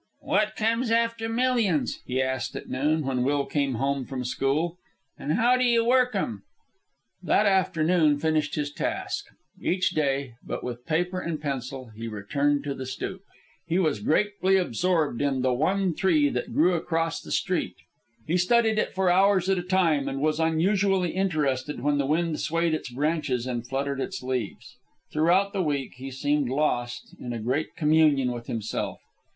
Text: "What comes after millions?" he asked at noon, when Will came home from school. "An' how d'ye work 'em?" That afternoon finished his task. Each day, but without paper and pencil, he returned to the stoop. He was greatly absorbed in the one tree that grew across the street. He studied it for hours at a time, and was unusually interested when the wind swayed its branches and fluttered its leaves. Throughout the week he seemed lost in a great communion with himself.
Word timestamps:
"What 0.21 0.55
comes 0.55 0.89
after 0.89 1.29
millions?" 1.29 1.99
he 2.07 2.23
asked 2.23 2.55
at 2.55 2.67
noon, 2.67 3.05
when 3.05 3.21
Will 3.21 3.45
came 3.45 3.75
home 3.75 4.03
from 4.03 4.25
school. 4.25 4.79
"An' 5.19 5.29
how 5.29 5.55
d'ye 5.57 5.79
work 5.79 6.15
'em?" 6.15 6.41
That 7.21 7.45
afternoon 7.45 8.17
finished 8.17 8.55
his 8.55 8.71
task. 8.73 9.27
Each 9.61 9.91
day, 9.91 10.33
but 10.43 10.63
without 10.63 10.87
paper 10.87 11.19
and 11.19 11.39
pencil, 11.39 11.91
he 11.95 12.07
returned 12.07 12.63
to 12.63 12.73
the 12.73 12.87
stoop. 12.87 13.21
He 13.67 13.77
was 13.77 13.99
greatly 13.99 14.55
absorbed 14.57 15.21
in 15.21 15.43
the 15.43 15.53
one 15.53 15.93
tree 15.95 16.29
that 16.29 16.51
grew 16.51 16.73
across 16.73 17.21
the 17.21 17.31
street. 17.31 17.75
He 18.25 18.37
studied 18.37 18.79
it 18.79 18.95
for 18.95 19.11
hours 19.11 19.51
at 19.51 19.59
a 19.59 19.61
time, 19.61 20.07
and 20.09 20.19
was 20.19 20.39
unusually 20.39 21.11
interested 21.11 21.79
when 21.79 21.99
the 21.99 22.07
wind 22.07 22.39
swayed 22.39 22.73
its 22.73 22.89
branches 22.89 23.45
and 23.45 23.67
fluttered 23.67 24.01
its 24.01 24.23
leaves. 24.23 24.77
Throughout 25.11 25.53
the 25.53 25.61
week 25.61 25.93
he 25.97 26.09
seemed 26.09 26.49
lost 26.49 27.13
in 27.19 27.33
a 27.33 27.39
great 27.39 27.75
communion 27.75 28.31
with 28.31 28.47
himself. 28.47 28.99